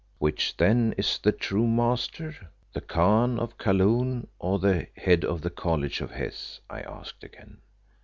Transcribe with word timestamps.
"Which 0.17 0.57
then 0.57 0.95
is 0.97 1.19
the 1.19 1.31
true 1.31 1.67
master 1.67 2.49
the 2.73 2.81
Khan 2.81 3.37
of 3.37 3.59
Kaloon 3.59 4.25
or 4.39 4.57
the 4.57 4.87
head 4.97 5.23
of 5.23 5.41
the 5.41 5.51
College 5.51 6.01
of 6.01 6.09
Hes?" 6.09 6.59
I 6.71 6.81
asked 6.81 7.23
again. 7.23 7.59